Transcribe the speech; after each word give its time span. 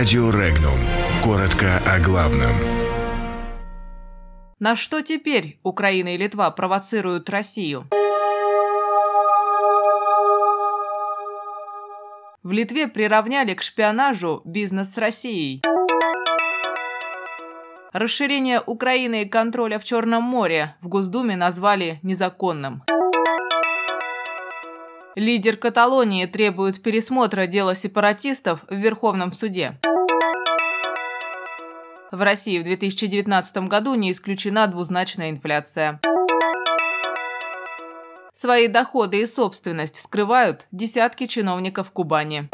Радио 0.00 0.30
Регнум. 0.30 0.80
Коротко 1.22 1.76
о 1.86 2.00
главном. 2.00 2.54
На 4.58 4.74
что 4.74 5.02
теперь 5.02 5.60
Украина 5.62 6.14
и 6.14 6.16
Литва 6.16 6.50
провоцируют 6.52 7.28
Россию? 7.28 7.86
В 12.42 12.50
Литве 12.50 12.88
приравняли 12.88 13.52
к 13.52 13.60
шпионажу 13.60 14.40
бизнес 14.46 14.94
с 14.94 14.96
Россией. 14.96 15.60
Расширение 17.92 18.62
Украины 18.64 19.24
и 19.24 19.28
контроля 19.28 19.78
в 19.78 19.84
Черном 19.84 20.22
море 20.22 20.76
в 20.80 20.88
Госдуме 20.88 21.36
назвали 21.36 22.00
незаконным. 22.02 22.84
Лидер 25.20 25.58
Каталонии 25.58 26.24
требует 26.24 26.82
пересмотра 26.82 27.46
дела 27.46 27.76
сепаратистов 27.76 28.64
в 28.70 28.74
Верховном 28.74 29.34
суде. 29.34 29.78
В 32.10 32.22
России 32.22 32.58
в 32.58 32.62
2019 32.64 33.68
году 33.68 33.92
не 33.96 34.12
исключена 34.12 34.66
двузначная 34.66 35.28
инфляция. 35.28 36.00
Свои 38.32 38.66
доходы 38.66 39.20
и 39.20 39.26
собственность 39.26 39.96
скрывают 39.96 40.66
десятки 40.72 41.26
чиновников 41.26 41.90
Кубани. 41.90 42.48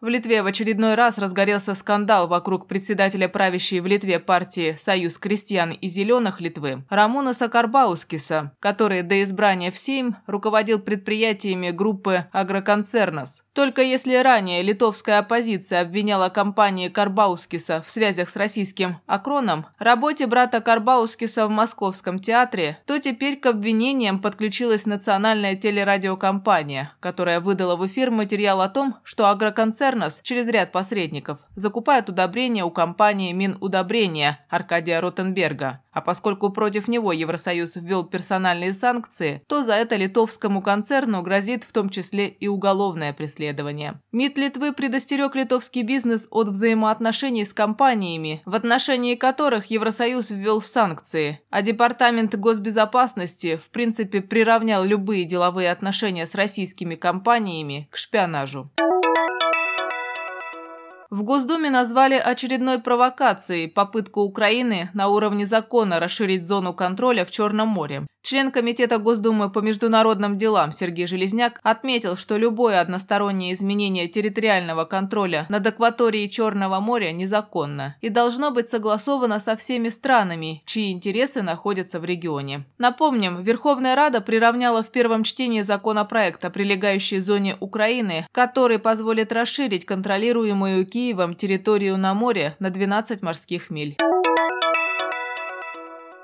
В 0.00 0.06
Литве 0.06 0.44
в 0.44 0.46
очередной 0.46 0.94
раз 0.94 1.18
разгорелся 1.18 1.74
скандал 1.74 2.28
вокруг 2.28 2.68
председателя 2.68 3.28
правящей 3.28 3.80
в 3.80 3.86
Литве 3.86 4.20
партии 4.20 4.76
«Союз 4.78 5.18
крестьян 5.18 5.72
и 5.72 5.88
зеленых 5.88 6.40
Литвы» 6.40 6.84
Рамунаса 6.88 7.48
Карбаускиса, 7.48 8.52
который 8.60 9.02
до 9.02 9.20
избрания 9.24 9.72
в 9.72 9.76
Сейм 9.76 10.14
руководил 10.28 10.78
предприятиями 10.78 11.70
группы 11.70 12.26
«Агроконцернос». 12.30 13.42
Только 13.58 13.82
если 13.82 14.14
ранее 14.14 14.62
литовская 14.62 15.18
оппозиция 15.18 15.80
обвиняла 15.80 16.28
компании 16.28 16.88
Карбаускиса 16.88 17.82
в 17.84 17.90
связях 17.90 18.28
с 18.28 18.36
российским 18.36 18.98
Акроном, 19.06 19.66
работе 19.80 20.28
брата 20.28 20.60
Карбаускиса 20.60 21.48
в 21.48 21.50
Московском 21.50 22.20
театре, 22.20 22.78
то 22.86 23.00
теперь 23.00 23.36
к 23.36 23.46
обвинениям 23.46 24.20
подключилась 24.20 24.86
национальная 24.86 25.56
телерадиокомпания, 25.56 26.92
которая 27.00 27.40
выдала 27.40 27.74
в 27.74 27.84
эфир 27.84 28.12
материал 28.12 28.60
о 28.60 28.68
том, 28.68 28.94
что 29.02 29.28
Агроконцернос 29.98 30.20
через 30.22 30.48
ряд 30.48 30.72
посредников 30.72 31.38
закупает 31.56 32.08
удобрения 32.08 32.64
у 32.64 32.70
компании 32.70 33.32
Минудобрения 33.32 34.44
Аркадия 34.48 35.00
Ротенберга. 35.00 35.80
А 35.90 36.00
поскольку 36.00 36.50
против 36.50 36.86
него 36.86 37.12
Евросоюз 37.12 37.76
ввел 37.76 38.04
персональные 38.04 38.72
санкции, 38.72 39.42
то 39.48 39.64
за 39.64 39.72
это 39.72 39.96
литовскому 39.96 40.62
концерну 40.62 41.22
грозит 41.22 41.64
в 41.64 41.72
том 41.72 41.88
числе 41.88 42.28
и 42.28 42.46
уголовное 42.46 43.12
преследование. 43.12 44.00
МИД 44.12 44.38
Литвы 44.38 44.72
предостерег 44.72 45.34
литовский 45.34 45.82
бизнес 45.82 46.28
от 46.30 46.48
взаимоотношений 46.48 47.44
с 47.44 47.52
компаниями, 47.52 48.42
в 48.44 48.54
отношении 48.54 49.16
которых 49.16 49.66
Евросоюз 49.66 50.30
ввел 50.30 50.60
санкции, 50.60 51.40
а 51.50 51.62
Департамент 51.62 52.36
госбезопасности 52.36 53.56
в 53.56 53.70
принципе 53.70 54.20
приравнял 54.20 54.84
любые 54.84 55.24
деловые 55.24 55.72
отношения 55.72 56.26
с 56.26 56.34
российскими 56.36 56.94
компаниями 56.94 57.88
к 57.90 57.96
шпионажу. 57.96 58.70
В 61.10 61.22
Госдуме 61.22 61.70
назвали 61.70 62.16
очередной 62.16 62.78
провокацией 62.80 63.66
попытку 63.66 64.20
Украины 64.20 64.90
на 64.92 65.08
уровне 65.08 65.46
закона 65.46 66.00
расширить 66.00 66.44
зону 66.44 66.74
контроля 66.74 67.24
в 67.24 67.30
Черном 67.30 67.68
море. 67.68 68.06
Член 68.28 68.50
Комитета 68.50 68.98
Госдумы 68.98 69.48
по 69.48 69.60
международным 69.60 70.36
делам 70.36 70.70
Сергей 70.72 71.06
Железняк 71.06 71.60
отметил, 71.62 72.14
что 72.14 72.36
любое 72.36 72.78
одностороннее 72.78 73.54
изменение 73.54 74.06
территориального 74.06 74.84
контроля 74.84 75.46
над 75.48 75.66
акваторией 75.66 76.28
Черного 76.28 76.78
моря 76.78 77.12
незаконно 77.12 77.96
и 78.02 78.10
должно 78.10 78.50
быть 78.50 78.68
согласовано 78.68 79.40
со 79.40 79.56
всеми 79.56 79.88
странами, 79.88 80.60
чьи 80.66 80.92
интересы 80.92 81.40
находятся 81.40 82.00
в 82.00 82.04
регионе. 82.04 82.66
Напомним, 82.76 83.40
Верховная 83.40 83.96
Рада 83.96 84.20
приравняла 84.20 84.82
в 84.82 84.90
первом 84.90 85.24
чтении 85.24 85.62
законопроект 85.62 86.44
о 86.44 86.50
прилегающей 86.50 87.20
зоне 87.20 87.56
Украины, 87.60 88.26
который 88.32 88.78
позволит 88.78 89.32
расширить 89.32 89.86
контролируемую 89.86 90.84
Киевом 90.84 91.34
территорию 91.34 91.96
на 91.96 92.12
море 92.12 92.56
на 92.58 92.68
12 92.68 93.22
морских 93.22 93.70
миль. 93.70 93.96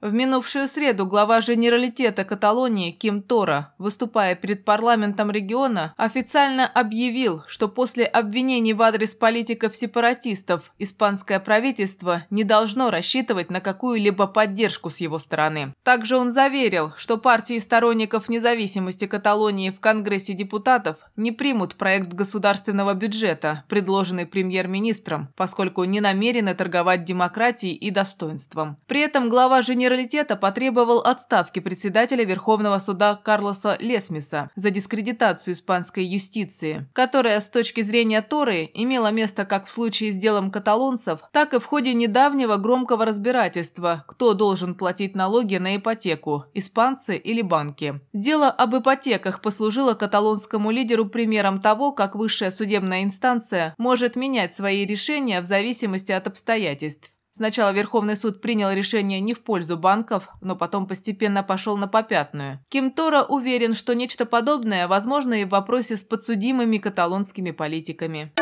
В 0.00 0.12
минувшую 0.12 0.68
среду 0.68 1.06
глава 1.06 1.40
Генералитета 1.40 2.22
Каталонии 2.22 2.92
Ким 2.92 3.20
Тора, 3.20 3.74
выступая 3.78 4.36
перед 4.36 4.64
парламентом 4.64 5.28
региона, 5.28 5.92
официально 5.96 6.68
объявил, 6.68 7.42
что 7.48 7.66
после 7.66 8.04
обвинений 8.04 8.74
в 8.74 8.82
адрес 8.82 9.16
политиков-сепаратистов 9.16 10.72
испанское 10.78 11.40
правительство 11.40 12.22
не 12.30 12.44
должно 12.44 12.92
рассчитывать 12.92 13.50
на 13.50 13.60
какую-либо 13.60 14.28
поддержку 14.28 14.88
с 14.88 14.98
его 14.98 15.18
стороны. 15.18 15.74
Также 15.82 16.16
он 16.16 16.30
заверил, 16.30 16.92
что 16.96 17.18
партии 17.18 17.58
сторонников 17.58 18.28
независимости 18.28 19.08
Каталонии 19.08 19.70
в 19.70 19.80
Конгрессе 19.80 20.32
депутатов 20.32 20.98
не 21.16 21.32
примут 21.32 21.74
проект 21.74 22.12
государственного 22.12 22.94
бюджета, 22.94 23.64
предложенный 23.68 24.26
премьер-министром, 24.26 25.30
поскольку 25.34 25.82
не 25.82 26.00
намерены 26.00 26.54
торговать 26.54 27.04
демократией 27.04 27.74
и 27.74 27.90
достоинством. 27.90 28.76
При 28.86 29.00
этом 29.00 29.28
глава 29.28 29.60
Генералитета 29.60 29.87
генералитета 29.88 30.36
потребовал 30.36 30.98
отставки 30.98 31.60
председателя 31.60 32.22
Верховного 32.22 32.78
суда 32.78 33.18
Карлоса 33.24 33.78
Лесмиса 33.80 34.50
за 34.54 34.70
дискредитацию 34.70 35.54
испанской 35.54 36.04
юстиции, 36.04 36.86
которая 36.92 37.40
с 37.40 37.48
точки 37.48 37.80
зрения 37.80 38.20
Торы 38.20 38.70
имела 38.74 39.10
место 39.10 39.46
как 39.46 39.64
в 39.64 39.70
случае 39.70 40.12
с 40.12 40.16
делом 40.16 40.50
каталонцев, 40.50 41.20
так 41.32 41.54
и 41.54 41.58
в 41.58 41.64
ходе 41.64 41.94
недавнего 41.94 42.56
громкого 42.56 43.06
разбирательства, 43.06 44.04
кто 44.06 44.34
должен 44.34 44.74
платить 44.74 45.16
налоги 45.16 45.56
на 45.56 45.76
ипотеку– 45.76 46.44
испанцы 46.52 47.16
или 47.16 47.40
банки. 47.40 47.98
Дело 48.12 48.50
об 48.50 48.76
ипотеках 48.76 49.40
послужило 49.40 49.94
каталонскому 49.94 50.70
лидеру 50.70 51.06
примером 51.06 51.62
того, 51.62 51.92
как 51.92 52.14
высшая 52.14 52.50
судебная 52.50 53.04
инстанция 53.04 53.74
может 53.78 54.16
менять 54.16 54.54
свои 54.54 54.84
решения 54.84 55.40
в 55.40 55.46
зависимости 55.46 56.12
от 56.12 56.26
обстоятельств. 56.26 57.12
Сначала 57.38 57.70
Верховный 57.70 58.16
суд 58.16 58.40
принял 58.40 58.72
решение 58.72 59.20
не 59.20 59.32
в 59.32 59.44
пользу 59.44 59.76
банков, 59.76 60.28
но 60.40 60.56
потом 60.56 60.88
постепенно 60.88 61.44
пошел 61.44 61.76
на 61.76 61.86
попятную. 61.86 62.58
Ким 62.68 62.90
Тора 62.90 63.22
уверен, 63.22 63.74
что 63.74 63.94
нечто 63.94 64.26
подобное 64.26 64.88
возможно 64.88 65.34
и 65.34 65.44
в 65.44 65.50
вопросе 65.50 65.96
с 65.96 66.02
подсудимыми 66.02 66.78
каталонскими 66.78 67.52
политиками. 67.52 68.32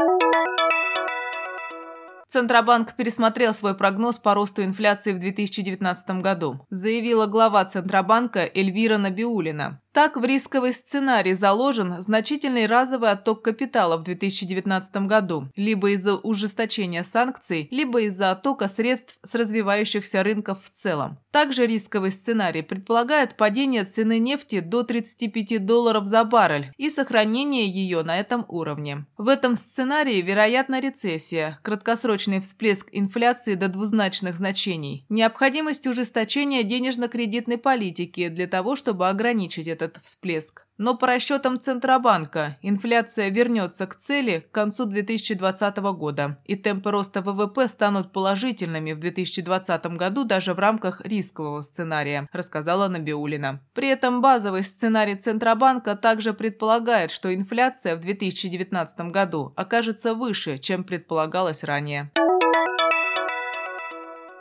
Центробанк 2.26 2.94
пересмотрел 2.94 3.52
свой 3.52 3.74
прогноз 3.74 4.18
по 4.18 4.32
росту 4.32 4.64
инфляции 4.64 5.12
в 5.12 5.18
2019 5.18 6.22
году, 6.22 6.66
заявила 6.70 7.26
глава 7.26 7.66
Центробанка 7.66 8.50
Эльвира 8.54 8.96
Набиулина. 8.96 9.82
Так, 9.96 10.18
в 10.18 10.24
рисковый 10.26 10.74
сценарий 10.74 11.32
заложен 11.32 12.02
значительный 12.02 12.66
разовый 12.66 13.12
отток 13.12 13.40
капитала 13.40 13.96
в 13.96 14.02
2019 14.02 14.94
году, 15.06 15.48
либо 15.56 15.92
из-за 15.92 16.16
ужесточения 16.16 17.02
санкций, 17.02 17.66
либо 17.70 18.02
из-за 18.02 18.32
оттока 18.32 18.68
средств 18.68 19.18
с 19.26 19.34
развивающихся 19.34 20.22
рынков 20.22 20.58
в 20.62 20.68
целом. 20.68 21.18
Также 21.30 21.64
рисковый 21.64 22.10
сценарий 22.12 22.60
предполагает 22.60 23.36
падение 23.36 23.84
цены 23.84 24.18
нефти 24.18 24.60
до 24.60 24.82
35 24.82 25.64
долларов 25.64 26.06
за 26.06 26.24
баррель 26.24 26.72
и 26.76 26.90
сохранение 26.90 27.66
ее 27.66 28.02
на 28.02 28.18
этом 28.18 28.44
уровне. 28.48 29.06
В 29.16 29.28
этом 29.28 29.56
сценарии 29.56 30.20
вероятна 30.20 30.80
рецессия, 30.80 31.58
краткосрочный 31.62 32.40
всплеск 32.40 32.88
инфляции 32.92 33.54
до 33.54 33.68
двузначных 33.68 34.36
значений, 34.36 35.06
необходимость 35.08 35.86
ужесточения 35.86 36.62
денежно-кредитной 36.64 37.56
политики 37.56 38.28
для 38.28 38.46
того, 38.46 38.76
чтобы 38.76 39.08
ограничить 39.08 39.66
это 39.66 39.85
этот 39.86 40.04
всплеск. 40.04 40.66
Но 40.78 40.94
по 40.94 41.06
расчетам 41.06 41.58
Центробанка, 41.58 42.58
инфляция 42.60 43.30
вернется 43.30 43.86
к 43.86 43.96
цели 43.96 44.40
к 44.40 44.54
концу 44.54 44.84
2020 44.84 45.76
года, 45.78 46.38
и 46.44 46.54
темпы 46.54 46.90
роста 46.90 47.22
ВВП 47.22 47.66
станут 47.66 48.12
положительными 48.12 48.92
в 48.92 48.98
2020 48.98 49.86
году 49.96 50.24
даже 50.24 50.52
в 50.52 50.58
рамках 50.58 51.00
рискового 51.00 51.62
сценария, 51.62 52.28
рассказала 52.30 52.88
Набиулина. 52.88 53.62
При 53.72 53.88
этом 53.88 54.20
базовый 54.20 54.62
сценарий 54.62 55.14
Центробанка 55.14 55.96
также 55.96 56.34
предполагает, 56.34 57.10
что 57.10 57.34
инфляция 57.34 57.96
в 57.96 58.00
2019 58.00 59.00
году 59.12 59.54
окажется 59.56 60.12
выше, 60.12 60.58
чем 60.58 60.84
предполагалось 60.84 61.64
ранее. 61.64 62.10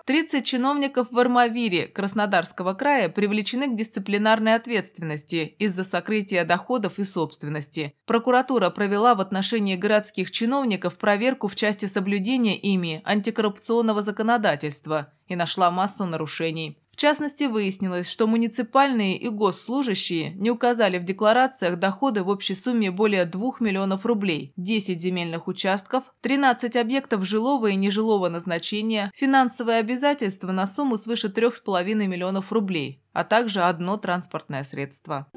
30 0.06 0.46
чиновников 0.46 1.08
в 1.10 1.18
Армавире 1.18 1.88
Краснодарского 1.88 2.76
края 2.76 3.10
привлечены 3.10 3.68
к 3.68 3.76
дисциплинарной 3.76 4.54
ответственности 4.54 5.56
из-за 5.58 5.84
сокрытия 5.84 6.46
доходов 6.46 7.00
и 7.00 7.04
собственности. 7.04 7.96
Прокуратура 8.06 8.70
провела 8.70 9.16
в 9.16 9.22
отношении 9.22 9.76
городских 9.76 10.30
чиновников 10.30 11.00
проверку 11.00 11.48
в 11.48 11.56
части 11.56 11.88
соблюдения 11.88 12.56
ими 12.56 13.02
антикоррупционного 13.04 14.04
законодательства 14.04 15.12
и 15.28 15.36
нашла 15.36 15.72
массу 15.72 16.06
нарушений. 16.06 16.78
В 16.96 16.98
частности, 16.98 17.44
выяснилось, 17.44 18.10
что 18.10 18.26
муниципальные 18.26 19.18
и 19.18 19.28
госслужащие 19.28 20.30
не 20.36 20.50
указали 20.50 20.98
в 20.98 21.04
декларациях 21.04 21.78
доходы 21.78 22.24
в 22.24 22.30
общей 22.30 22.56
сумме 22.56 22.90
более 22.90 23.26
2 23.26 23.56
миллионов 23.60 24.06
рублей, 24.06 24.54
10 24.56 25.02
земельных 25.02 25.50
участков, 25.50 26.06
13 26.22 26.78
объектов 26.78 27.26
жилого 27.26 27.68
и 27.68 27.76
нежилого 27.76 28.30
назначения, 28.30 29.12
финансовые 29.14 29.80
обязательства 29.80 30.54
на 30.54 30.68
сумму 30.68 30.98
свыше 30.98 31.28
3,5 31.28 31.84
миллионов 32.08 32.54
рублей, 32.54 33.04
а 33.12 33.26
также 33.26 33.60
одно 33.64 33.98
транспортное 33.98 34.64
средство. 34.64 35.28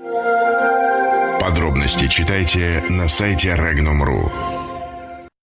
Подробности 1.40 2.06
читайте 2.06 2.84
на 2.88 3.08
сайте 3.08 3.56
Regnum.ru. 3.56 4.57